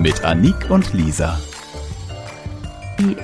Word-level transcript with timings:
Mit 0.00 0.24
Anik 0.24 0.70
und 0.70 0.92
Lisa. 0.92 1.40
Die 3.00 3.16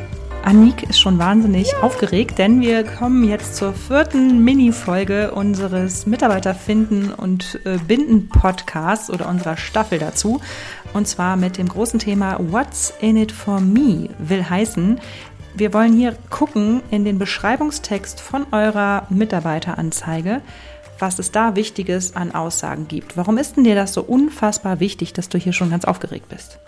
Anik 0.42 0.82
ist 0.82 0.98
schon 0.98 1.20
wahnsinnig 1.20 1.70
ja. 1.70 1.80
aufgeregt, 1.82 2.36
denn 2.38 2.60
wir 2.60 2.82
kommen 2.82 3.22
jetzt 3.22 3.54
zur 3.54 3.72
vierten 3.72 4.42
Mini-Folge 4.42 5.30
unseres 5.30 6.04
Mitarbeiterfinden 6.06 7.14
und 7.14 7.60
äh, 7.64 7.78
Binden 7.78 8.28
Podcasts 8.28 9.08
oder 9.08 9.28
unserer 9.28 9.56
Staffel 9.56 10.00
dazu. 10.00 10.40
Und 10.92 11.06
zwar 11.06 11.36
mit 11.36 11.58
dem 11.58 11.68
großen 11.68 12.00
Thema 12.00 12.38
What's 12.40 12.92
in 13.00 13.18
it 13.18 13.30
for 13.30 13.60
me 13.60 14.08
will 14.18 14.44
heißen, 14.44 14.98
wir 15.56 15.72
wollen 15.72 15.92
hier 15.92 16.16
gucken 16.30 16.82
in 16.90 17.04
den 17.04 17.20
Beschreibungstext 17.20 18.20
von 18.20 18.46
eurer 18.50 19.06
Mitarbeiteranzeige, 19.10 20.40
was 20.98 21.18
es 21.18 21.30
da 21.30 21.56
Wichtiges 21.56 22.16
an 22.16 22.34
Aussagen 22.34 22.88
gibt. 22.88 23.16
Warum 23.16 23.38
ist 23.38 23.56
denn 23.56 23.64
dir 23.64 23.74
das 23.74 23.92
so 23.92 24.02
unfassbar 24.02 24.80
wichtig, 24.80 25.12
dass 25.12 25.28
du 25.28 25.38
hier 25.38 25.52
schon 25.52 25.70
ganz 25.70 25.84
aufgeregt 25.84 26.28
bist? 26.28 26.58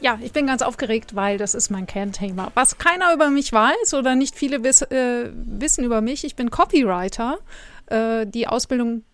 Ja, 0.00 0.18
ich 0.20 0.32
bin 0.32 0.48
ganz 0.48 0.62
aufgeregt, 0.62 1.14
weil 1.14 1.38
das 1.38 1.54
ist 1.54 1.70
mein 1.70 1.86
Kernthema. 1.86 2.50
Was 2.54 2.78
keiner 2.78 3.14
über 3.14 3.30
mich 3.30 3.52
weiß 3.52 3.94
oder 3.94 4.16
nicht 4.16 4.34
viele 4.34 4.64
wiss, 4.64 4.82
äh, 4.82 5.30
wissen 5.32 5.84
über 5.84 6.00
mich, 6.00 6.24
ich 6.24 6.34
bin 6.34 6.50
Copywriter. 6.50 7.38
Äh, 7.86 8.26
die 8.26 8.48
Ausbildung 8.48 9.04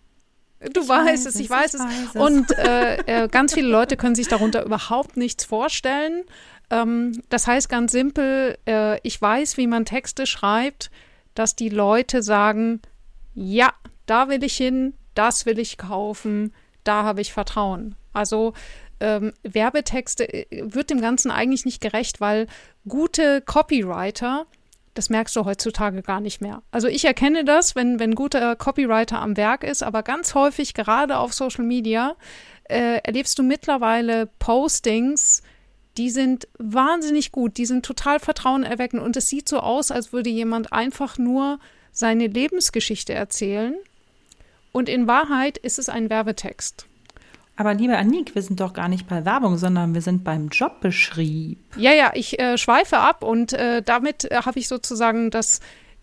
Du 0.73 0.81
ich 0.81 0.89
weißt 0.89 1.25
es, 1.25 1.35
ich 1.37 1.49
weiß, 1.49 1.75
ich 1.75 1.79
weiß 1.79 2.09
es. 2.13 2.21
Und 2.21 2.51
äh, 2.57 3.23
äh, 3.23 3.27
ganz 3.29 3.53
viele 3.53 3.69
Leute 3.69 3.95
können 3.95 4.15
sich 4.15 4.27
darunter 4.27 4.65
überhaupt 4.65 5.15
nichts 5.15 5.45
vorstellen. 5.45 6.23
Ähm, 6.69 7.21
das 7.29 7.47
heißt 7.47 7.69
ganz 7.69 7.91
simpel, 7.91 8.57
äh, 8.67 8.99
ich 9.03 9.21
weiß, 9.21 9.57
wie 9.57 9.67
man 9.67 9.85
Texte 9.85 10.25
schreibt, 10.25 10.91
dass 11.33 11.55
die 11.55 11.69
Leute 11.69 12.21
sagen, 12.21 12.81
ja, 13.33 13.71
da 14.09 14.29
will 14.29 14.43
ich 14.43 14.55
hin, 14.57 14.93
das 15.13 15.45
will 15.45 15.59
ich 15.59 15.77
kaufen, 15.77 16.53
da 16.83 17.03
habe 17.03 17.21
ich 17.21 17.33
Vertrauen. 17.33 17.95
Also 18.13 18.53
ähm, 18.99 19.33
Werbetexte 19.43 20.31
äh, 20.31 20.63
wird 20.73 20.89
dem 20.89 21.01
Ganzen 21.01 21.31
eigentlich 21.31 21.65
nicht 21.65 21.81
gerecht, 21.81 22.19
weil 22.21 22.47
gute 22.87 23.41
Copywriter, 23.41 24.45
das 24.93 25.09
merkst 25.09 25.35
du 25.35 25.45
heutzutage 25.45 26.01
gar 26.01 26.19
nicht 26.19 26.41
mehr. 26.41 26.61
Also 26.71 26.87
ich 26.87 27.05
erkenne 27.05 27.45
das, 27.45 27.75
wenn, 27.75 27.99
wenn 27.99 28.15
guter 28.15 28.55
Copywriter 28.55 29.19
am 29.19 29.37
Werk 29.37 29.63
ist, 29.63 29.83
aber 29.83 30.03
ganz 30.03 30.35
häufig, 30.35 30.73
gerade 30.73 31.17
auf 31.17 31.33
Social 31.33 31.63
Media, 31.63 32.15
äh, 32.63 32.99
erlebst 33.03 33.37
du 33.39 33.43
mittlerweile 33.43 34.25
Postings, 34.39 35.43
die 35.97 36.09
sind 36.09 36.47
wahnsinnig 36.57 37.31
gut, 37.31 37.57
die 37.57 37.65
sind 37.65 37.85
total 37.85 38.19
vertrauenerweckend 38.19 39.01
und 39.01 39.17
es 39.17 39.29
sieht 39.29 39.49
so 39.49 39.59
aus, 39.59 39.91
als 39.91 40.13
würde 40.13 40.29
jemand 40.29 40.71
einfach 40.71 41.17
nur 41.17 41.59
seine 41.91 42.27
Lebensgeschichte 42.27 43.13
erzählen 43.13 43.75
und 44.71 44.89
in 44.89 45.07
Wahrheit 45.07 45.57
ist 45.57 45.79
es 45.79 45.89
ein 45.89 46.09
Werbetext. 46.09 46.87
Aber 47.55 47.73
liebe 47.73 47.97
Anik, 47.97 48.35
wir 48.35 48.41
sind 48.41 48.61
doch 48.61 48.71
gar 48.71 48.87
nicht 48.87 49.07
bei 49.07 49.25
Werbung, 49.25 49.57
sondern 49.57 49.93
wir 49.93 50.01
sind 50.01 50.23
beim 50.23 50.47
Jobbeschrieb. 50.47 51.59
Ja, 51.75 51.91
ja, 51.91 52.11
ich 52.13 52.39
äh, 52.39 52.57
schweife 52.57 52.99
ab 52.99 53.21
und 53.21 53.51
äh, 53.51 53.81
damit 53.81 54.31
äh, 54.31 54.43
habe 54.45 54.59
ich 54.59 54.69
sozusagen 54.69 55.29
das, 55.29 55.59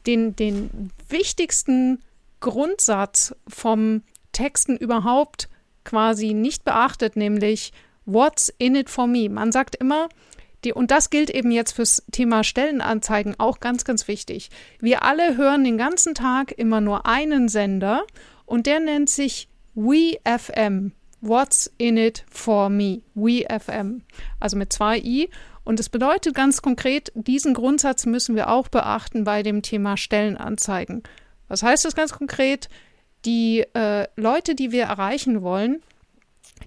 den, 0.06 0.36
den 0.36 0.90
wichtigsten 1.08 2.02
Grundsatz 2.40 3.34
vom 3.48 4.02
Texten 4.32 4.76
überhaupt 4.76 5.48
quasi 5.84 6.34
nicht 6.34 6.62
beachtet, 6.64 7.16
nämlich 7.16 7.72
What's 8.04 8.52
in 8.58 8.76
it 8.76 8.90
for 8.90 9.06
me? 9.06 9.30
Man 9.30 9.50
sagt 9.50 9.76
immer, 9.76 10.08
die, 10.64 10.72
und 10.72 10.90
das 10.90 11.10
gilt 11.10 11.30
eben 11.30 11.50
jetzt 11.50 11.72
fürs 11.72 12.04
Thema 12.12 12.44
Stellenanzeigen 12.44 13.34
auch 13.38 13.60
ganz, 13.60 13.84
ganz 13.84 14.08
wichtig. 14.08 14.50
Wir 14.78 15.02
alle 15.02 15.36
hören 15.36 15.64
den 15.64 15.78
ganzen 15.78 16.14
Tag 16.14 16.52
immer 16.52 16.80
nur 16.80 17.06
einen 17.06 17.48
Sender 17.48 18.04
und 18.46 18.66
der 18.66 18.80
nennt 18.80 19.10
sich 19.10 19.48
WeFM. 19.74 20.92
What's 21.20 21.70
in 21.78 21.96
it 21.96 22.24
for 22.30 22.70
me? 22.70 23.02
WeFM. 23.14 24.02
Also 24.40 24.56
mit 24.56 24.72
zwei 24.72 24.98
I. 24.98 25.28
Und 25.64 25.80
es 25.80 25.88
bedeutet 25.88 26.34
ganz 26.34 26.62
konkret, 26.62 27.12
diesen 27.14 27.52
Grundsatz 27.52 28.06
müssen 28.06 28.36
wir 28.36 28.48
auch 28.50 28.68
beachten 28.68 29.24
bei 29.24 29.42
dem 29.42 29.62
Thema 29.62 29.96
Stellenanzeigen. 29.96 31.02
Was 31.48 31.62
heißt 31.62 31.84
das 31.84 31.96
ganz 31.96 32.12
konkret? 32.12 32.68
Die 33.24 33.64
äh, 33.74 34.06
Leute, 34.16 34.54
die 34.54 34.70
wir 34.70 34.84
erreichen 34.84 35.42
wollen, 35.42 35.82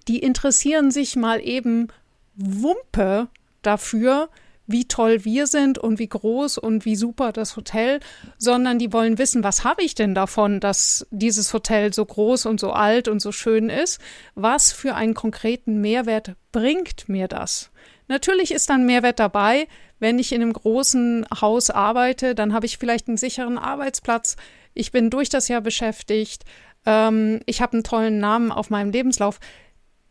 die 0.08 0.20
interessieren 0.20 0.92
sich 0.92 1.16
mal 1.16 1.40
eben 1.42 1.88
Wumpe 2.36 3.30
dafür, 3.62 4.30
wie 4.70 4.88
toll 4.88 5.26
wir 5.26 5.48
sind 5.48 5.78
und 5.78 6.00
wie 6.00 6.08
groß 6.08 6.58
und 6.60 6.86
wie 6.86 6.96
super 6.96 7.32
das 7.32 7.58
Hotel, 7.58 8.00
sondern 8.38 8.80
die 8.80 8.94
wollen 8.94 9.18
wissen, 9.18 9.44
was 9.44 9.64
habe 9.64 9.84
ich 9.84 9.96
denn 9.96 10.14
davon, 10.14 10.60
dass 10.60 11.08
dieses 11.10 11.54
Hotel 11.54 11.94
so 11.94 12.06
groß 12.06 12.46
und 12.46 12.60
so 12.60 12.72
alt 12.72 13.08
und 13.08 13.20
so 13.20 13.32
schön 13.32 13.70
ist? 13.70 14.00
Was 14.36 14.72
für 14.72 14.96
einen 14.96 15.16
konkreten 15.16 15.82
Mehrwert 15.82 16.36
bringt 16.52 17.10
mir 17.10 17.28
das? 17.28 17.72
Natürlich 18.08 18.52
ist 18.52 18.70
dann 18.70 18.86
Mehrwert 18.86 19.20
dabei, 19.20 19.68
wenn 20.00 20.18
ich 20.18 20.32
in 20.32 20.42
einem 20.42 20.54
großen 20.54 21.26
Haus 21.42 21.70
arbeite, 21.70 22.36
dann 22.36 22.54
habe 22.54 22.66
ich 22.66 22.78
vielleicht 22.78 23.08
einen 23.08 23.18
sicheren 23.18 23.58
Arbeitsplatz. 23.58 24.38
Ich 24.74 24.92
bin 24.92 25.10
durch 25.10 25.30
das 25.30 25.48
Jahr 25.48 25.62
beschäftigt. 25.62 26.46
Ähm, 26.86 27.42
ich 27.46 27.62
habe 27.62 27.74
einen 27.74 27.84
tollen 27.84 28.20
Namen 28.20 28.52
auf 28.52 28.70
meinem 28.70 28.92
Lebenslauf. 28.92 29.40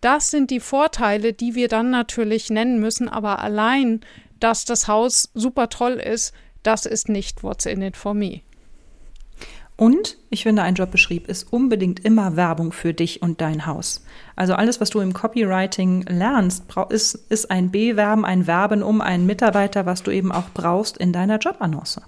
Das 0.01 0.31
sind 0.31 0.51
die 0.51 0.61
Vorteile, 0.61 1.33
die 1.33 1.55
wir 1.55 1.69
dann 1.69 1.91
natürlich 1.91 2.51
nennen 2.51 2.79
müssen, 2.79 3.09
aber 3.09 3.41
allein, 3.41 4.01
dass 4.41 4.65
das 4.65 4.89
Haus 4.89 5.31
super 5.35 5.69
toll 5.69 5.95
ist, 5.95 6.33
das 6.63 6.87
ist 6.87 7.09
nicht 7.09 7.43
What's 7.43 7.67
in 7.67 7.83
it 7.83 7.97
for 7.97 8.15
me. 8.15 8.41
Und 9.77 10.17
ich 10.29 10.43
finde, 10.43 10.63
ein 10.63 10.75
Jobbeschrieb 10.75 11.29
ist 11.29 11.53
unbedingt 11.53 12.05
immer 12.05 12.35
Werbung 12.35 12.73
für 12.73 12.93
dich 12.93 13.23
und 13.23 13.41
dein 13.41 13.65
Haus. 13.65 14.05
Also 14.35 14.55
alles, 14.55 14.81
was 14.81 14.91
du 14.91 14.99
im 14.99 15.13
Copywriting 15.13 16.03
lernst, 16.03 16.65
ist, 16.89 17.15
ist 17.15 17.49
ein 17.53 17.71
Bewerben, 17.71 18.25
ein 18.25 18.49
Werben 18.49 18.83
um 18.83 19.01
einen 19.01 19.25
Mitarbeiter, 19.25 19.87
was 19.87 20.03
du 20.03 20.11
eben 20.11 20.33
auch 20.33 20.51
brauchst 20.53 20.99
in 20.99 21.13
deiner 21.13 21.39
Jobannonce. 21.39 22.01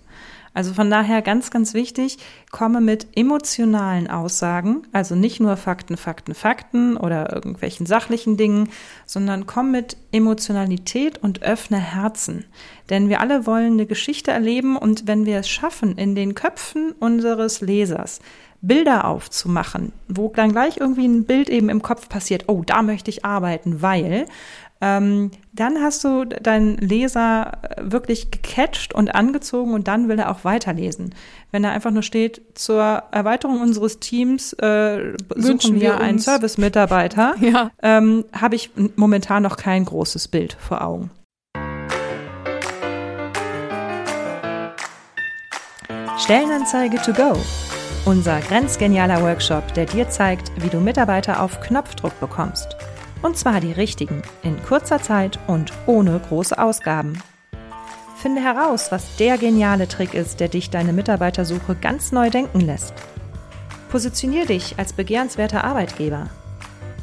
Also 0.52 0.74
von 0.74 0.90
daher 0.90 1.22
ganz, 1.22 1.50
ganz 1.50 1.74
wichtig, 1.74 2.18
komme 2.50 2.80
mit 2.80 3.06
emotionalen 3.16 4.10
Aussagen, 4.10 4.82
also 4.92 5.14
nicht 5.14 5.38
nur 5.38 5.56
Fakten, 5.56 5.96
Fakten, 5.96 6.34
Fakten 6.34 6.96
oder 6.96 7.32
irgendwelchen 7.32 7.86
sachlichen 7.86 8.36
Dingen, 8.36 8.68
sondern 9.06 9.46
komm 9.46 9.70
mit 9.70 9.96
Emotionalität 10.10 11.18
und 11.22 11.42
öffne 11.42 11.78
Herzen. 11.78 12.44
Denn 12.88 13.08
wir 13.08 13.20
alle 13.20 13.46
wollen 13.46 13.74
eine 13.74 13.86
Geschichte 13.86 14.32
erleben 14.32 14.76
und 14.76 15.06
wenn 15.06 15.24
wir 15.24 15.38
es 15.38 15.48
schaffen, 15.48 15.96
in 15.96 16.16
den 16.16 16.34
Köpfen 16.34 16.92
unseres 16.98 17.60
Lesers 17.60 18.20
Bilder 18.62 19.06
aufzumachen, 19.06 19.92
wo 20.08 20.28
dann 20.28 20.52
gleich 20.52 20.76
irgendwie 20.76 21.06
ein 21.06 21.24
Bild 21.24 21.48
eben 21.48 21.70
im 21.70 21.80
Kopf 21.80 22.08
passiert, 22.08 22.44
oh, 22.48 22.62
da 22.66 22.82
möchte 22.82 23.10
ich 23.10 23.24
arbeiten, 23.24 23.80
weil 23.80 24.26
ähm, 24.80 25.30
dann 25.52 25.82
hast 25.82 26.04
du 26.04 26.24
deinen 26.24 26.76
Leser 26.78 27.58
wirklich 27.78 28.30
gecatcht 28.30 28.94
und 28.94 29.14
angezogen 29.14 29.74
und 29.74 29.88
dann 29.88 30.08
will 30.08 30.18
er 30.18 30.30
auch 30.30 30.44
weiterlesen. 30.44 31.14
Wenn 31.50 31.64
er 31.64 31.72
einfach 31.72 31.90
nur 31.90 32.02
steht, 32.02 32.40
zur 32.54 33.02
Erweiterung 33.10 33.60
unseres 33.60 33.98
Teams 33.98 34.52
äh, 34.54 35.14
suchen 35.36 35.74
wir, 35.74 35.80
wir 35.80 36.00
einen 36.00 36.18
Service-Mitarbeiter, 36.18 37.34
ja. 37.40 37.70
ähm, 37.82 38.24
habe 38.32 38.54
ich 38.54 38.70
momentan 38.96 39.42
noch 39.42 39.56
kein 39.56 39.84
großes 39.84 40.28
Bild 40.28 40.56
vor 40.58 40.82
Augen. 40.82 41.10
Stellenanzeige 46.18 46.98
to 47.02 47.12
go. 47.12 47.36
Unser 48.06 48.40
grenzgenialer 48.40 49.22
Workshop, 49.22 49.74
der 49.74 49.86
dir 49.86 50.08
zeigt, 50.08 50.52
wie 50.62 50.68
du 50.68 50.78
Mitarbeiter 50.78 51.42
auf 51.42 51.60
Knopfdruck 51.60 52.18
bekommst. 52.20 52.76
Und 53.22 53.36
zwar 53.36 53.60
die 53.60 53.72
richtigen, 53.72 54.22
in 54.42 54.62
kurzer 54.62 55.02
Zeit 55.02 55.38
und 55.46 55.72
ohne 55.86 56.18
große 56.28 56.58
Ausgaben. 56.58 57.22
Finde 58.16 58.42
heraus, 58.42 58.90
was 58.90 59.16
der 59.16 59.38
geniale 59.38 59.88
Trick 59.88 60.14
ist, 60.14 60.40
der 60.40 60.48
dich 60.48 60.70
deine 60.70 60.92
Mitarbeitersuche 60.92 61.74
ganz 61.74 62.12
neu 62.12 62.30
denken 62.30 62.60
lässt. 62.60 62.94
Positionier 63.90 64.46
dich 64.46 64.78
als 64.78 64.92
begehrenswerter 64.92 65.64
Arbeitgeber. 65.64 66.28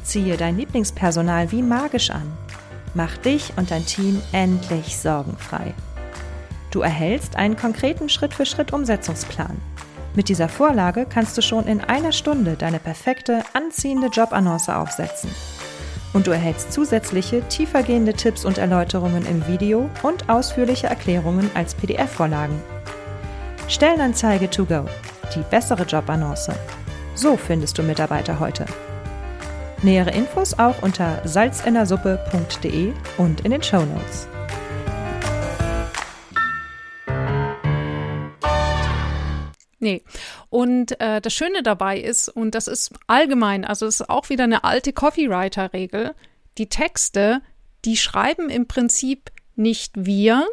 Ziehe 0.04 0.36
dein 0.36 0.56
Lieblingspersonal 0.56 1.52
wie 1.52 1.62
magisch 1.62 2.10
an. 2.10 2.32
Mach 2.94 3.16
dich 3.18 3.52
und 3.56 3.70
dein 3.70 3.84
Team 3.84 4.22
endlich 4.32 4.96
sorgenfrei. 4.96 5.74
Du 6.70 6.80
erhältst 6.80 7.36
einen 7.36 7.56
konkreten 7.56 8.08
Schritt-für-Schritt-Umsetzungsplan. 8.08 9.56
Mit 10.14 10.28
dieser 10.28 10.48
Vorlage 10.48 11.06
kannst 11.08 11.36
du 11.36 11.42
schon 11.42 11.66
in 11.66 11.80
einer 11.80 12.12
Stunde 12.12 12.56
deine 12.56 12.78
perfekte, 12.78 13.42
anziehende 13.52 14.08
Jobannonce 14.08 14.70
aufsetzen 14.70 15.30
und 16.18 16.26
du 16.26 16.32
erhältst 16.32 16.72
zusätzliche 16.72 17.46
tiefergehende 17.46 18.12
Tipps 18.12 18.44
und 18.44 18.58
Erläuterungen 18.58 19.24
im 19.24 19.46
Video 19.46 19.88
und 20.02 20.28
ausführliche 20.28 20.88
Erklärungen 20.88 21.48
als 21.54 21.76
PDF-Vorlagen. 21.76 22.60
Stellenanzeige 23.68 24.50
to 24.50 24.64
go. 24.64 24.84
Die 25.36 25.44
bessere 25.48 25.84
Jobannonce. 25.84 26.50
So 27.14 27.36
findest 27.36 27.78
du 27.78 27.84
Mitarbeiter 27.84 28.40
heute. 28.40 28.66
Nähere 29.84 30.10
Infos 30.10 30.58
auch 30.58 30.82
unter 30.82 31.20
salzinnersuppe.de 31.24 32.92
und 33.18 33.42
in 33.42 33.52
den 33.52 33.62
Show 33.62 33.84
Notes. 33.84 34.26
Nee. 39.80 40.02
Und 40.50 41.00
äh, 41.00 41.20
das 41.20 41.32
Schöne 41.32 41.62
dabei 41.62 42.00
ist, 42.00 42.28
und 42.28 42.54
das 42.54 42.66
ist 42.66 42.92
allgemein, 43.06 43.64
also 43.64 43.86
es 43.86 44.00
ist 44.00 44.10
auch 44.10 44.28
wieder 44.28 44.44
eine 44.44 44.64
alte 44.64 44.92
Copywriter-Regel, 44.92 46.14
die 46.58 46.68
Texte, 46.68 47.42
die 47.84 47.96
schreiben 47.96 48.50
im 48.50 48.66
Prinzip 48.66 49.30
nicht 49.54 49.92
wir, 49.94 50.46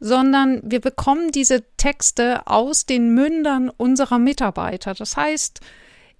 sondern 0.00 0.60
wir 0.64 0.80
bekommen 0.80 1.30
diese 1.30 1.62
Texte 1.76 2.46
aus 2.46 2.86
den 2.86 3.14
Mündern 3.14 3.70
unserer 3.70 4.18
Mitarbeiter. 4.18 4.94
Das 4.94 5.16
heißt, 5.16 5.60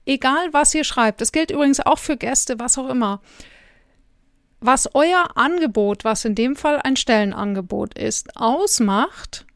egal 0.04 0.52
was 0.52 0.74
ihr 0.74 0.84
schreibt, 0.84 1.20
das 1.20 1.32
gilt 1.32 1.50
übrigens 1.50 1.80
auch 1.80 1.98
für 1.98 2.16
Gäste, 2.16 2.58
was 2.60 2.78
auch 2.78 2.88
immer, 2.88 3.22
was 4.60 4.94
euer 4.94 5.36
Angebot, 5.36 6.04
was 6.04 6.24
in 6.26 6.34
dem 6.34 6.54
Fall 6.54 6.78
ein 6.84 6.96
Stellenangebot 6.96 7.98
ist, 7.98 8.36
ausmacht, 8.36 9.46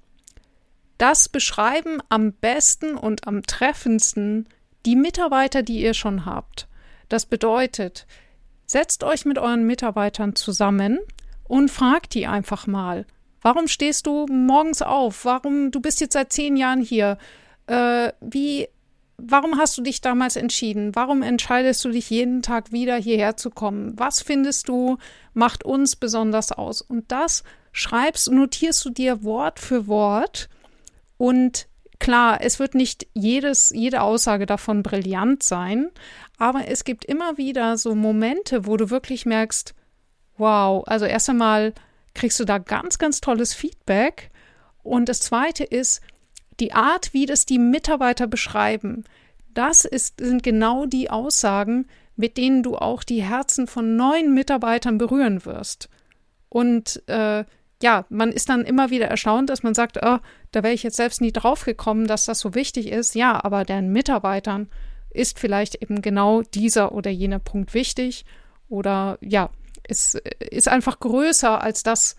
das 0.98 1.28
beschreiben 1.28 2.00
am 2.08 2.32
besten 2.32 2.96
und 2.96 3.26
am 3.26 3.42
treffendsten 3.42 4.48
die 4.86 4.96
Mitarbeiter, 4.96 5.62
die 5.62 5.82
ihr 5.82 5.94
schon 5.94 6.26
habt. 6.26 6.68
Das 7.08 7.26
bedeutet, 7.26 8.06
setzt 8.66 9.04
euch 9.04 9.24
mit 9.24 9.38
euren 9.38 9.66
Mitarbeitern 9.66 10.36
zusammen 10.36 10.98
und 11.44 11.70
fragt 11.70 12.14
die 12.14 12.26
einfach 12.26 12.66
mal, 12.66 13.06
warum 13.42 13.68
stehst 13.68 14.06
du 14.06 14.26
morgens 14.26 14.82
auf? 14.82 15.24
Warum, 15.24 15.70
du 15.70 15.80
bist 15.80 16.00
jetzt 16.00 16.14
seit 16.14 16.32
zehn 16.32 16.56
Jahren 16.56 16.80
hier. 16.80 17.18
Äh, 17.66 18.12
wie, 18.20 18.68
warum 19.16 19.58
hast 19.58 19.76
du 19.76 19.82
dich 19.82 20.00
damals 20.00 20.36
entschieden? 20.36 20.94
Warum 20.94 21.22
entscheidest 21.22 21.84
du 21.84 21.90
dich 21.90 22.10
jeden 22.10 22.42
Tag 22.42 22.72
wieder 22.72 22.96
hierher 22.96 23.36
zu 23.36 23.50
kommen? 23.50 23.98
Was 23.98 24.22
findest 24.22 24.68
du 24.68 24.98
macht 25.34 25.64
uns 25.64 25.96
besonders 25.96 26.52
aus? 26.52 26.80
Und 26.80 27.12
das 27.12 27.44
schreibst, 27.72 28.30
notierst 28.30 28.84
du 28.84 28.90
dir 28.90 29.24
Wort 29.24 29.58
für 29.60 29.86
Wort 29.86 30.48
und 31.16 31.68
klar, 31.98 32.38
es 32.40 32.58
wird 32.58 32.74
nicht 32.74 33.06
jedes, 33.14 33.70
jede 33.70 34.02
Aussage 34.02 34.46
davon 34.46 34.82
brillant 34.82 35.42
sein, 35.42 35.90
aber 36.38 36.68
es 36.68 36.84
gibt 36.84 37.04
immer 37.04 37.36
wieder 37.38 37.76
so 37.76 37.94
Momente, 37.94 38.66
wo 38.66 38.76
du 38.76 38.90
wirklich 38.90 39.26
merkst, 39.26 39.74
wow, 40.36 40.86
also 40.86 41.04
erst 41.04 41.30
einmal 41.30 41.72
kriegst 42.14 42.38
du 42.40 42.44
da 42.44 42.58
ganz, 42.58 42.98
ganz 42.98 43.20
tolles 43.20 43.54
Feedback. 43.54 44.30
Und 44.82 45.08
das 45.08 45.20
zweite 45.20 45.64
ist, 45.64 46.00
die 46.60 46.72
Art, 46.72 47.12
wie 47.12 47.26
das 47.26 47.46
die 47.46 47.58
Mitarbeiter 47.58 48.26
beschreiben, 48.26 49.04
das 49.52 49.84
ist, 49.84 50.20
sind 50.20 50.42
genau 50.42 50.86
die 50.86 51.10
Aussagen, 51.10 51.86
mit 52.16 52.36
denen 52.36 52.62
du 52.62 52.76
auch 52.76 53.02
die 53.02 53.22
Herzen 53.22 53.66
von 53.66 53.96
neuen 53.96 54.34
Mitarbeitern 54.34 54.98
berühren 54.98 55.44
wirst. 55.44 55.88
Und 56.48 57.02
äh, 57.08 57.44
ja, 57.82 58.04
man 58.08 58.30
ist 58.30 58.48
dann 58.48 58.64
immer 58.64 58.90
wieder 58.90 59.06
erstaunt, 59.06 59.50
dass 59.50 59.62
man 59.62 59.74
sagt, 59.74 59.98
oh, 60.02 60.18
da 60.54 60.62
wäre 60.62 60.74
ich 60.74 60.82
jetzt 60.82 60.96
selbst 60.96 61.20
nie 61.20 61.32
drauf 61.32 61.64
gekommen, 61.64 62.06
dass 62.06 62.26
das 62.26 62.40
so 62.40 62.54
wichtig 62.54 62.88
ist. 62.88 63.14
Ja, 63.14 63.42
aber 63.44 63.64
den 63.64 63.90
Mitarbeitern 63.90 64.68
ist 65.10 65.38
vielleicht 65.38 65.76
eben 65.82 66.02
genau 66.02 66.42
dieser 66.42 66.92
oder 66.92 67.10
jener 67.10 67.38
Punkt 67.38 67.74
wichtig 67.74 68.24
oder 68.68 69.18
ja, 69.20 69.50
ist, 69.86 70.14
ist 70.14 70.68
einfach 70.68 70.98
größer 71.00 71.60
als 71.60 71.82
das, 71.82 72.16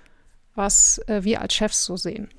was 0.53 0.99
äh, 1.07 1.23
wir 1.23 1.41
als 1.41 1.53
Chefs 1.53 1.85
so 1.85 1.97
sehen. 1.97 2.29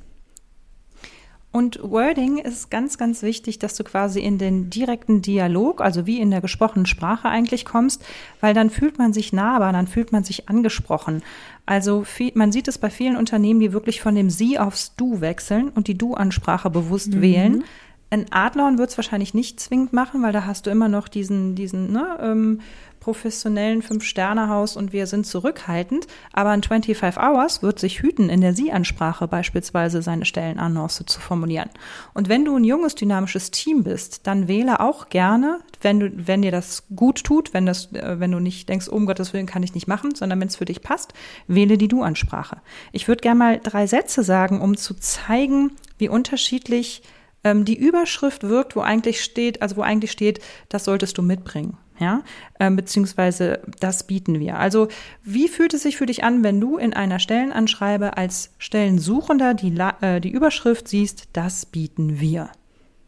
Und 1.56 1.80
Wording 1.82 2.36
ist 2.36 2.70
ganz, 2.70 2.98
ganz 2.98 3.22
wichtig, 3.22 3.58
dass 3.58 3.74
du 3.76 3.82
quasi 3.82 4.20
in 4.20 4.36
den 4.36 4.68
direkten 4.68 5.22
Dialog, 5.22 5.80
also 5.80 6.04
wie 6.04 6.20
in 6.20 6.30
der 6.30 6.42
gesprochenen 6.42 6.84
Sprache 6.84 7.30
eigentlich 7.30 7.64
kommst, 7.64 8.04
weil 8.42 8.52
dann 8.52 8.68
fühlt 8.68 8.98
man 8.98 9.14
sich 9.14 9.32
nahbar, 9.32 9.72
dann 9.72 9.86
fühlt 9.86 10.12
man 10.12 10.22
sich 10.22 10.50
angesprochen. 10.50 11.22
Also 11.64 12.04
viel, 12.04 12.32
man 12.34 12.52
sieht 12.52 12.68
es 12.68 12.76
bei 12.76 12.90
vielen 12.90 13.16
Unternehmen, 13.16 13.60
die 13.60 13.72
wirklich 13.72 14.02
von 14.02 14.14
dem 14.14 14.28
Sie 14.28 14.58
aufs 14.58 14.96
Du 14.96 15.22
wechseln 15.22 15.70
und 15.70 15.88
die 15.88 15.96
Du-Ansprache 15.96 16.68
bewusst 16.68 17.14
mhm. 17.14 17.22
wählen. 17.22 17.64
Ein 18.10 18.26
Adlon 18.32 18.76
wird 18.76 18.90
es 18.90 18.98
wahrscheinlich 18.98 19.32
nicht 19.32 19.58
zwingend 19.58 19.94
machen, 19.94 20.22
weil 20.22 20.34
da 20.34 20.44
hast 20.44 20.66
du 20.66 20.70
immer 20.70 20.90
noch 20.90 21.08
diesen, 21.08 21.54
diesen 21.54 21.90
ne, 21.90 22.18
ähm, 22.20 22.60
professionellen 23.06 23.82
Fünf-Sterne-Haus 23.82 24.76
und 24.76 24.92
wir 24.92 25.06
sind 25.06 25.28
zurückhaltend. 25.28 26.08
Aber 26.32 26.50
ein 26.50 26.64
25 26.64 27.16
Hours 27.22 27.62
wird 27.62 27.78
sich 27.78 28.02
hüten, 28.02 28.28
in 28.28 28.40
der 28.40 28.52
Sie-Ansprache 28.52 29.28
beispielsweise 29.28 30.02
seine 30.02 30.24
Stellenannonce 30.24 31.04
zu 31.06 31.20
formulieren. 31.20 31.70
Und 32.14 32.28
wenn 32.28 32.44
du 32.44 32.56
ein 32.56 32.64
junges, 32.64 32.96
dynamisches 32.96 33.52
Team 33.52 33.84
bist, 33.84 34.26
dann 34.26 34.48
wähle 34.48 34.80
auch 34.80 35.08
gerne, 35.08 35.60
wenn 35.82 36.00
du, 36.00 36.10
wenn 36.16 36.42
dir 36.42 36.50
das 36.50 36.82
gut 36.96 37.22
tut, 37.22 37.54
wenn 37.54 37.64
das, 37.64 37.92
äh, 37.92 38.18
wenn 38.18 38.32
du 38.32 38.40
nicht 38.40 38.68
denkst, 38.68 38.88
um 38.88 39.06
Gottes 39.06 39.32
Willen 39.32 39.46
kann 39.46 39.62
ich 39.62 39.74
nicht 39.74 39.86
machen, 39.86 40.16
sondern 40.16 40.40
wenn 40.40 40.48
es 40.48 40.56
für 40.56 40.64
dich 40.64 40.82
passt, 40.82 41.14
wähle 41.46 41.78
die 41.78 41.86
Du-Ansprache. 41.86 42.56
Ich 42.90 43.06
würde 43.06 43.20
gerne 43.20 43.38
mal 43.38 43.60
drei 43.62 43.86
Sätze 43.86 44.24
sagen, 44.24 44.60
um 44.60 44.76
zu 44.76 44.94
zeigen, 44.94 45.70
wie 45.96 46.08
unterschiedlich 46.08 47.02
ähm, 47.44 47.64
die 47.64 47.78
Überschrift 47.78 48.42
wirkt, 48.42 48.74
wo 48.74 48.80
eigentlich 48.80 49.22
steht, 49.22 49.62
also 49.62 49.76
wo 49.76 49.82
eigentlich 49.82 50.10
steht, 50.10 50.40
das 50.68 50.84
solltest 50.84 51.16
du 51.18 51.22
mitbringen 51.22 51.78
ja, 51.98 52.22
äh, 52.58 52.70
beziehungsweise 52.70 53.60
das 53.80 54.06
bieten 54.06 54.40
wir. 54.40 54.58
Also 54.58 54.88
wie 55.22 55.48
fühlt 55.48 55.74
es 55.74 55.82
sich 55.82 55.96
für 55.96 56.06
dich 56.06 56.24
an, 56.24 56.42
wenn 56.44 56.60
du 56.60 56.76
in 56.76 56.92
einer 56.92 57.18
Stellenanschreibe 57.18 58.16
als 58.16 58.54
Stellensuchender 58.58 59.54
die, 59.54 59.76
äh, 60.00 60.20
die 60.20 60.30
Überschrift 60.30 60.88
siehst, 60.88 61.28
das 61.32 61.66
bieten 61.66 62.20
wir. 62.20 62.50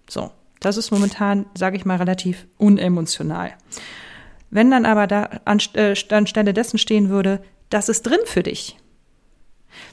So, 0.09 0.31
das 0.61 0.77
ist 0.77 0.91
momentan, 0.91 1.47
sage 1.55 1.77
ich 1.77 1.85
mal, 1.85 1.97
relativ 1.97 2.47
unemotional. 2.57 3.53
Wenn 4.51 4.71
dann 4.71 4.87
aber 4.87 5.07
da 5.07 5.29
an, 5.45 5.59
äh, 5.75 5.95
anstelle 6.11 6.55
dessen 6.55 6.79
stehen 6.79 7.11
würde, 7.11 7.43
das 7.71 7.89
ist 7.89 8.03
drin 8.03 8.21
für 8.25 8.43
dich, 8.43 8.79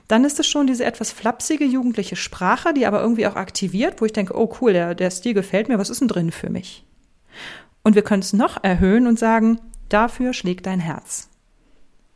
dann 0.07 0.23
ist 0.23 0.39
es 0.39 0.47
schon 0.47 0.67
diese 0.67 0.85
etwas 0.85 1.11
flapsige 1.11 1.65
jugendliche 1.65 2.15
Sprache, 2.15 2.73
die 2.73 2.85
aber 2.85 3.01
irgendwie 3.01 3.27
auch 3.27 3.35
aktiviert, 3.35 4.01
wo 4.01 4.05
ich 4.05 4.13
denke, 4.13 4.37
oh 4.37 4.55
cool, 4.61 4.73
der, 4.73 4.95
der 4.95 5.11
Stil 5.11 5.33
gefällt 5.33 5.67
mir, 5.67 5.77
was 5.77 5.89
ist 5.89 6.01
denn 6.01 6.07
drin 6.07 6.31
für 6.31 6.49
mich? 6.49 6.85
Und 7.85 7.93
wir 7.93 8.01
können 8.01 8.23
es 8.23 8.33
noch 8.33 8.63
erhöhen 8.63 9.05
und 9.05 9.19
sagen, 9.19 9.61
dafür 9.89 10.33
schlägt 10.33 10.65
dein 10.65 10.79
Herz. 10.79 11.29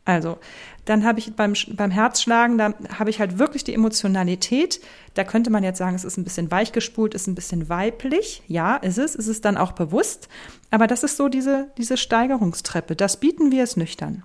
Also, 0.04 0.38
dann 0.84 1.04
habe 1.04 1.20
ich 1.20 1.36
beim, 1.36 1.52
beim 1.68 1.92
Herzschlagen, 1.92 2.58
da 2.58 2.74
habe 2.98 3.10
ich 3.10 3.20
halt 3.20 3.38
wirklich 3.38 3.62
die 3.62 3.74
Emotionalität. 3.74 4.80
Da 5.14 5.22
könnte 5.22 5.48
man 5.48 5.62
jetzt 5.62 5.78
sagen, 5.78 5.94
es 5.94 6.02
ist 6.02 6.16
ein 6.16 6.24
bisschen 6.24 6.50
weichgespult, 6.50 7.14
ist 7.14 7.28
ein 7.28 7.36
bisschen 7.36 7.68
weiblich. 7.68 8.42
Ja, 8.48 8.78
ist 8.78 8.98
es, 8.98 9.14
ist 9.14 9.28
es 9.28 9.42
dann 9.42 9.56
auch 9.56 9.70
bewusst. 9.70 10.28
Aber 10.72 10.88
das 10.88 11.04
ist 11.04 11.16
so 11.16 11.28
diese, 11.28 11.68
diese 11.78 11.96
Steigerungstreppe. 11.96 12.96
Das 12.96 13.20
bieten 13.20 13.52
wir 13.52 13.62
es 13.62 13.76
nüchtern. 13.76 14.24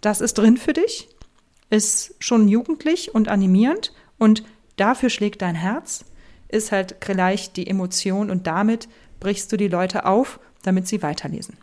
Das 0.00 0.20
ist 0.20 0.34
drin 0.34 0.56
für 0.56 0.72
dich, 0.72 1.08
ist 1.68 2.14
schon 2.20 2.46
jugendlich 2.46 3.12
und 3.12 3.26
animierend 3.26 3.92
und 4.18 4.44
dafür 4.76 5.10
schlägt 5.10 5.42
dein 5.42 5.56
Herz, 5.56 6.04
ist 6.46 6.70
halt 6.70 7.00
gleich 7.00 7.52
die 7.52 7.66
Emotion 7.66 8.30
und 8.30 8.46
damit 8.46 8.88
brichst 9.18 9.50
du 9.50 9.56
die 9.56 9.66
Leute 9.66 10.04
auf 10.04 10.38
damit 10.66 10.88
sie 10.88 11.02
weiterlesen. 11.02 11.56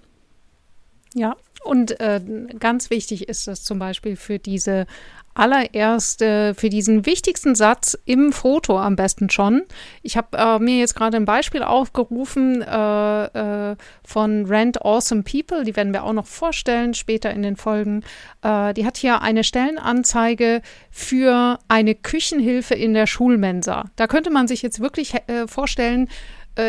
Ja, 1.13 1.35
und 1.63 1.99
äh, 1.99 2.19
ganz 2.59 2.89
wichtig 2.89 3.29
ist 3.29 3.47
das 3.47 3.63
zum 3.63 3.79
Beispiel 3.79 4.15
für 4.15 4.39
diese 4.39 4.85
allererste, 5.33 6.53
für 6.55 6.69
diesen 6.69 7.05
wichtigsten 7.05 7.55
Satz 7.55 7.97
im 8.05 8.33
Foto 8.33 8.77
am 8.79 8.95
besten 8.95 9.29
schon. 9.29 9.63
Ich 10.03 10.17
habe 10.17 10.37
äh, 10.37 10.59
mir 10.59 10.77
jetzt 10.77 10.95
gerade 10.95 11.17
ein 11.17 11.25
Beispiel 11.25 11.63
aufgerufen 11.63 12.61
äh, 12.61 13.25
äh, 13.71 13.75
von 14.05 14.45
Rent 14.45 14.85
Awesome 14.85 15.23
People, 15.23 15.63
die 15.63 15.75
werden 15.75 15.93
wir 15.93 16.03
auch 16.03 16.13
noch 16.13 16.27
vorstellen 16.27 16.93
später 16.93 17.31
in 17.31 17.41
den 17.41 17.55
Folgen. 17.55 18.03
Äh, 18.43 18.73
die 18.73 18.85
hat 18.85 18.97
hier 18.97 19.21
eine 19.21 19.43
Stellenanzeige 19.43 20.61
für 20.91 21.57
eine 21.67 21.95
Küchenhilfe 21.95 22.75
in 22.75 22.93
der 22.93 23.07
Schulmensa. 23.07 23.85
Da 23.95 24.07
könnte 24.07 24.29
man 24.29 24.47
sich 24.47 24.61
jetzt 24.61 24.81
wirklich 24.81 25.15
äh, 25.27 25.47
vorstellen, 25.47 26.09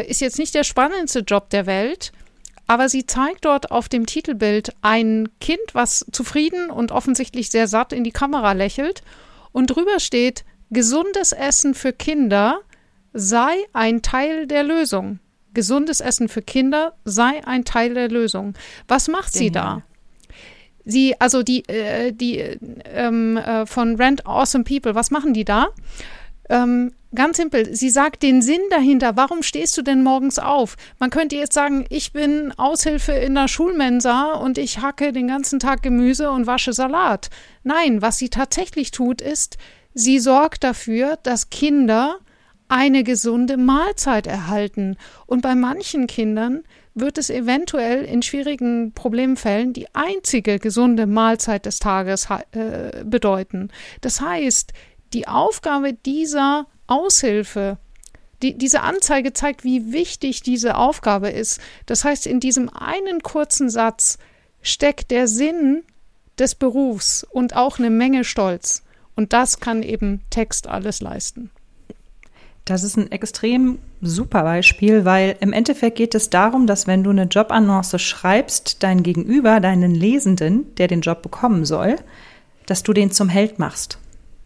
ist 0.06 0.22
jetzt 0.22 0.38
nicht 0.38 0.54
der 0.54 0.64
spannendste 0.64 1.18
Job 1.18 1.50
der 1.50 1.66
Welt 1.66 2.10
aber 2.66 2.88
sie 2.88 3.06
zeigt 3.06 3.44
dort 3.44 3.70
auf 3.70 3.88
dem 3.88 4.06
Titelbild 4.06 4.74
ein 4.82 5.28
Kind, 5.40 5.60
was 5.72 6.06
zufrieden 6.12 6.70
und 6.70 6.92
offensichtlich 6.92 7.50
sehr 7.50 7.68
satt 7.68 7.92
in 7.92 8.04
die 8.04 8.12
Kamera 8.12 8.52
lächelt 8.52 9.02
und 9.52 9.68
drüber 9.68 10.00
steht, 10.00 10.44
gesundes 10.70 11.32
Essen 11.32 11.74
für 11.74 11.92
Kinder 11.92 12.60
sei 13.12 13.52
ein 13.72 14.02
Teil 14.02 14.46
der 14.46 14.64
Lösung. 14.64 15.20
Gesundes 15.52 16.00
Essen 16.00 16.28
für 16.28 16.42
Kinder 16.42 16.94
sei 17.04 17.46
ein 17.46 17.64
Teil 17.64 17.94
der 17.94 18.08
Lösung. 18.08 18.54
Was 18.88 19.08
macht 19.08 19.32
sie 19.32 19.50
da? 19.50 19.82
Sie, 20.84 21.18
also 21.20 21.42
die, 21.42 21.66
äh, 21.68 22.12
die 22.12 22.38
ähm, 22.38 23.36
äh, 23.36 23.64
von 23.64 23.96
Rent 23.96 24.26
Awesome 24.26 24.64
People, 24.64 24.94
was 24.94 25.10
machen 25.10 25.32
die 25.32 25.44
da? 25.44 25.68
Ähm, 26.50 26.92
ganz 27.14 27.36
simpel, 27.36 27.74
sie 27.74 27.90
sagt 27.90 28.22
den 28.22 28.42
Sinn 28.42 28.60
dahinter. 28.70 29.16
Warum 29.16 29.42
stehst 29.42 29.76
du 29.78 29.82
denn 29.82 30.02
morgens 30.02 30.38
auf? 30.38 30.76
Man 30.98 31.10
könnte 31.10 31.36
jetzt 31.36 31.54
sagen, 31.54 31.86
ich 31.88 32.12
bin 32.12 32.52
Aushilfe 32.56 33.12
in 33.12 33.34
der 33.34 33.48
Schulmensa 33.48 34.32
und 34.32 34.58
ich 34.58 34.80
hacke 34.80 35.12
den 35.12 35.28
ganzen 35.28 35.58
Tag 35.58 35.82
Gemüse 35.82 36.30
und 36.30 36.46
wasche 36.46 36.72
Salat. 36.72 37.30
Nein, 37.62 38.02
was 38.02 38.18
sie 38.18 38.28
tatsächlich 38.28 38.90
tut, 38.90 39.20
ist, 39.20 39.58
sie 39.94 40.18
sorgt 40.18 40.64
dafür, 40.64 41.18
dass 41.22 41.50
Kinder 41.50 42.18
eine 42.68 43.04
gesunde 43.04 43.56
Mahlzeit 43.56 44.26
erhalten. 44.26 44.96
Und 45.26 45.42
bei 45.42 45.54
manchen 45.54 46.06
Kindern 46.06 46.64
wird 46.94 47.18
es 47.18 47.28
eventuell 47.28 48.04
in 48.04 48.22
schwierigen 48.22 48.92
Problemfällen 48.92 49.72
die 49.72 49.86
einzige 49.94 50.58
gesunde 50.58 51.06
Mahlzeit 51.06 51.66
des 51.66 51.78
Tages 51.78 52.28
äh, 52.52 53.04
bedeuten. 53.04 53.68
Das 54.00 54.20
heißt, 54.20 54.72
die 55.14 55.28
Aufgabe 55.28 55.94
dieser 55.94 56.66
Aushilfe, 56.86 57.78
die, 58.42 58.58
diese 58.58 58.82
Anzeige 58.82 59.32
zeigt, 59.32 59.64
wie 59.64 59.92
wichtig 59.92 60.42
diese 60.42 60.76
Aufgabe 60.76 61.30
ist. 61.30 61.60
Das 61.86 62.04
heißt, 62.04 62.26
in 62.26 62.40
diesem 62.40 62.68
einen 62.68 63.22
kurzen 63.22 63.70
Satz 63.70 64.18
steckt 64.60 65.10
der 65.10 65.28
Sinn 65.28 65.82
des 66.38 66.54
Berufs 66.54 67.24
und 67.24 67.56
auch 67.56 67.78
eine 67.78 67.90
Menge 67.90 68.24
Stolz. 68.24 68.82
Und 69.16 69.32
das 69.32 69.60
kann 69.60 69.82
eben 69.82 70.22
Text 70.30 70.66
alles 70.66 71.00
leisten. 71.00 71.50
Das 72.64 72.82
ist 72.82 72.96
ein 72.96 73.12
extrem 73.12 73.78
super 74.00 74.42
Beispiel, 74.42 75.04
weil 75.04 75.36
im 75.40 75.52
Endeffekt 75.52 75.96
geht 75.96 76.14
es 76.14 76.30
darum, 76.30 76.66
dass 76.66 76.86
wenn 76.86 77.04
du 77.04 77.10
eine 77.10 77.24
Jobannonce 77.24 77.98
schreibst, 77.98 78.82
dein 78.82 79.02
Gegenüber, 79.02 79.60
deinen 79.60 79.94
Lesenden, 79.94 80.74
der 80.76 80.88
den 80.88 81.02
Job 81.02 81.22
bekommen 81.22 81.66
soll, 81.66 81.96
dass 82.66 82.82
du 82.82 82.94
den 82.94 83.10
zum 83.10 83.28
Held 83.28 83.58
machst. 83.58 83.98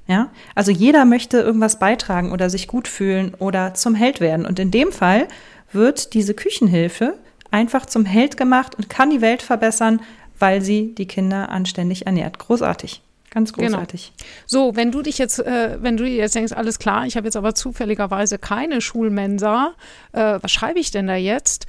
Ja, 0.09 0.31
also 0.55 0.73
jeder 0.73 1.05
möchte 1.05 1.39
irgendwas 1.39 1.79
beitragen 1.79 2.33
oder 2.33 2.49
sich 2.49 2.67
gut 2.67 2.89
fühlen 2.89 3.35
oder 3.39 3.75
zum 3.75 3.95
Held 3.95 4.21
werden. 4.21 4.47
Und 4.47 4.59
in 4.59 4.71
dem 4.71 4.91
Fall 4.91 5.29
wird 5.71 6.15
diese 6.15 6.33
Küchenhilfe 6.33 7.19
einfach 7.51 7.85
zum 7.85 8.07
Held 8.07 8.39
gemacht 8.39 8.75
und 8.75 8.89
kann 8.89 9.11
die 9.11 9.21
Welt 9.21 9.43
verbessern, 9.43 10.01
weil 10.39 10.63
sie 10.63 10.95
die 10.95 11.07
Kinder 11.07 11.51
anständig 11.51 12.07
ernährt. 12.07 12.39
Großartig. 12.39 13.03
Ganz 13.31 13.53
genau. 13.53 13.69
großartig. 13.69 14.13
Genau. 14.17 14.29
So, 14.47 14.77
wenn 14.77 14.91
du 14.91 15.03
dich 15.03 15.19
jetzt, 15.19 15.41
äh, 15.41 15.77
wenn 15.83 15.99
du 15.99 16.05
dir 16.05 16.17
jetzt 16.17 16.35
denkst, 16.35 16.53
alles 16.55 16.79
klar, 16.79 17.07
ich 17.07 17.17
habe 17.17 17.27
jetzt 17.27 17.37
aber 17.37 17.55
zufälligerweise 17.55 18.39
keine 18.39 18.81
Schulmensa, 18.81 19.75
äh, 20.13 20.39
was 20.41 20.51
schreibe 20.51 20.79
ich 20.79 20.91
denn 20.91 21.07
da 21.07 21.17
jetzt? 21.17 21.67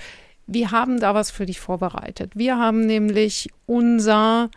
Wir 0.48 0.72
haben 0.72 1.02
da 1.02 1.14
was 1.14 1.30
für 1.30 1.46
dich 1.46 1.60
vorbereitet. 1.60 2.32
Wir 2.36 2.58
haben 2.58 2.86
nämlich 2.86 3.50
unser 3.66 4.50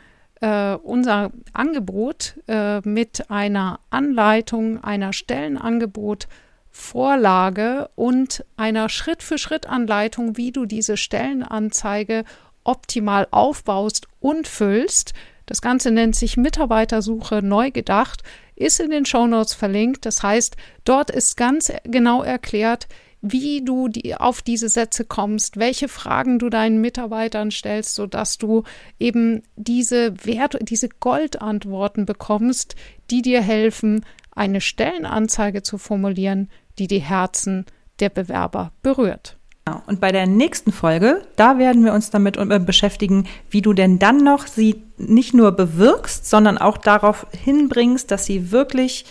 äh, 0.43 0.75
unser 0.75 1.31
Angebot 1.53 2.35
äh, 2.49 2.81
mit 2.81 3.31
einer 3.31 3.81
Anleitung, 3.91 4.83
einer 4.85 5.13
Stellenangebot 5.13 6.29
Vorlage 6.71 7.91
und 7.95 8.45
einer 8.57 8.89
Schritt-für-Schritt-Anleitung, 8.89 10.37
wie 10.37 10.53
du 10.53 10.67
diese 10.67 10.97
Stellenanzeige 10.97 12.25
optimal 12.65 13.29
aufbaust 13.31 14.09
und 14.21 14.49
füllst. 14.49 15.13
Das 15.47 15.61
Ganze 15.61 15.91
nennt 15.91 16.17
sich 16.17 16.37
Mitarbeitersuche 16.37 17.43
neu 17.43 17.71
gedacht, 17.71 18.23
ist 18.57 18.81
in 18.81 18.91
den 18.91 19.05
Shownotes 19.05 19.55
verlinkt. 19.55 20.07
Das 20.07 20.23
heißt, 20.23 20.57
dort 20.85 21.11
ist 21.11 21.37
ganz 21.37 21.73
genau 21.85 22.23
erklärt, 22.23 22.89
wie 23.23 23.65
du 23.65 23.89
die, 23.89 24.17
auf 24.17 24.43
diese 24.43 24.69
Sätze 24.69 25.05
kommst, 25.05 25.57
welche 25.57 25.89
Fragen 25.89 26.39
du 26.39 26.51
deinen 26.51 26.81
Mitarbeitern 26.81 27.51
stellst, 27.53 27.95
sodass 27.95 28.37
du 28.37 28.65
eben 28.99 29.43
diese 29.57 30.27
Wert, 30.27 30.59
diese 30.61 30.89
Goldantworten 30.89 32.05
bekommst, 32.05 32.75
die 33.11 33.23
dir 33.23 33.41
helfen, 33.41 34.05
eine 34.33 34.61
Stellenanzeige 34.61 35.63
zu 35.63 35.79
formulieren, 35.79 36.51
die 36.79 36.89
die 36.89 36.99
Herzen 36.99 37.65
der 38.01 38.09
Bewerber 38.09 38.73
berührt. 38.83 39.37
Genau. 39.65 39.83
Und 39.87 40.01
bei 40.01 40.11
der 40.11 40.27
nächsten 40.27 40.73
Folge, 40.73 41.25
da 41.37 41.59
werden 41.59 41.85
wir 41.85 41.93
uns 41.93 42.11
damit 42.11 42.37
äh, 42.37 42.59
beschäftigen, 42.59 43.29
wie 43.51 43.63
du 43.63 43.73
denn 43.73 43.99
dann 44.01 44.25
noch 44.25 44.49
sie 44.49 44.83
nicht 44.97 45.35
nur 45.35 45.53
bewirkst, 45.53 46.29
sondern 46.29 46.59
auch 46.59 46.79
darauf 46.79 47.27
hinbringst, 47.45 48.11
dass 48.11 48.27
sie 48.27 48.51
wirklich, 48.51 49.05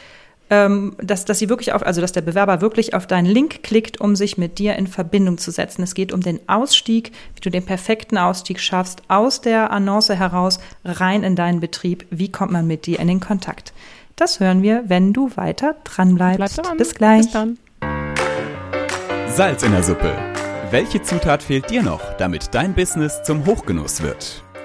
ähm, 0.51 0.95
dass, 1.01 1.25
dass 1.25 1.39
sie 1.39 1.49
wirklich 1.49 1.73
auf, 1.73 1.83
also 1.83 1.99
dass 1.99 2.11
der 2.11 2.21
Bewerber 2.21 2.61
wirklich 2.61 2.93
auf 2.93 3.07
deinen 3.07 3.25
Link 3.25 3.63
klickt, 3.63 3.99
um 3.99 4.15
sich 4.15 4.37
mit 4.37 4.59
dir 4.59 4.75
in 4.75 4.85
Verbindung 4.85 5.39
zu 5.39 5.49
setzen. 5.49 5.81
Es 5.81 5.95
geht 5.95 6.11
um 6.11 6.21
den 6.21 6.47
Ausstieg, 6.47 7.11
wie 7.35 7.41
du 7.41 7.49
den 7.49 7.65
perfekten 7.65 8.19
Ausstieg 8.19 8.59
schaffst, 8.59 9.01
aus 9.07 9.41
der 9.41 9.71
Annonce 9.71 10.09
heraus, 10.15 10.59
rein 10.85 11.23
in 11.23 11.35
deinen 11.35 11.59
Betrieb. 11.59 12.05
Wie 12.11 12.31
kommt 12.31 12.51
man 12.51 12.67
mit 12.67 12.85
dir 12.85 12.99
in 12.99 13.07
den 13.07 13.19
Kontakt? 13.19 13.73
Das 14.15 14.39
hören 14.39 14.61
wir, 14.61 14.83
wenn 14.85 15.13
du 15.13 15.31
weiter 15.35 15.75
dran 15.83 16.13
bleibst. 16.13 16.37
Bleib 16.37 16.67
dran. 16.67 16.77
Bis 16.77 16.93
gleich. 16.93 17.21
Bis 17.23 17.31
dann. 17.31 17.57
Salz 19.27 19.63
in 19.63 19.71
der 19.71 19.81
Suppe 19.81 20.13
welche 20.71 21.01
Zutat 21.01 21.43
fehlt 21.43 21.69
dir 21.69 21.83
noch, 21.83 22.13
damit 22.13 22.55
dein 22.55 22.73
Business 22.73 23.23
zum 23.23 23.45
Hochgenuss 23.45 24.01
wird? 24.01 24.41